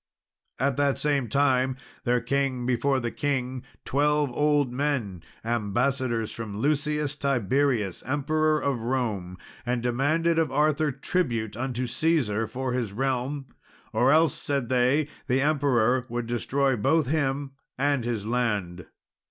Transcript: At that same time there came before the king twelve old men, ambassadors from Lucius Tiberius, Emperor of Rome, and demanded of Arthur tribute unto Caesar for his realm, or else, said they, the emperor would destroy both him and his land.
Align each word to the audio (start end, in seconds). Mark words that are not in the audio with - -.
At 0.57 0.77
that 0.77 0.97
same 0.97 1.29
time 1.29 1.77
there 2.05 2.21
came 2.21 2.65
before 2.65 2.99
the 2.99 3.11
king 3.11 3.61
twelve 3.85 4.31
old 4.31 4.73
men, 4.73 5.21
ambassadors 5.45 6.31
from 6.31 6.57
Lucius 6.57 7.15
Tiberius, 7.15 8.01
Emperor 8.01 8.59
of 8.59 8.79
Rome, 8.79 9.37
and 9.63 9.83
demanded 9.83 10.39
of 10.39 10.51
Arthur 10.51 10.91
tribute 10.91 11.55
unto 11.55 11.85
Caesar 11.85 12.47
for 12.47 12.73
his 12.73 12.93
realm, 12.93 13.45
or 13.93 14.09
else, 14.11 14.33
said 14.35 14.69
they, 14.69 15.07
the 15.27 15.39
emperor 15.41 16.07
would 16.09 16.25
destroy 16.25 16.75
both 16.75 17.05
him 17.05 17.51
and 17.77 18.03
his 18.03 18.25
land. 18.25 18.87